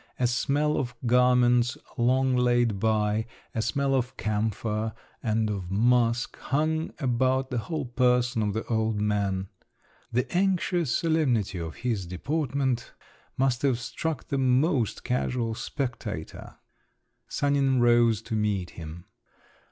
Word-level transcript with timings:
A 0.19 0.25
smell 0.25 0.77
of 0.77 0.95
garments 1.05 1.77
long 1.95 2.35
laid 2.35 2.79
by, 2.79 3.27
a 3.53 3.61
smell 3.61 3.93
of 3.93 4.17
camphor 4.17 4.95
and 5.21 5.47
of 5.47 5.69
musk 5.69 6.37
hung 6.39 6.91
about 6.97 7.51
the 7.51 7.59
whole 7.59 7.85
person 7.85 8.41
of 8.41 8.53
the 8.55 8.65
old 8.65 8.99
man; 8.99 9.49
the 10.11 10.25
anxious 10.35 10.89
solemnity 10.97 11.59
of 11.59 11.75
his 11.75 12.07
deportment 12.07 12.93
must 13.37 13.61
have 13.61 13.77
struck 13.77 14.29
the 14.29 14.39
most 14.39 15.03
casual 15.03 15.53
spectator! 15.53 16.55
Sanin 17.27 17.79
rose 17.79 18.23
to 18.23 18.33
meet 18.33 18.71
him. 18.71 19.05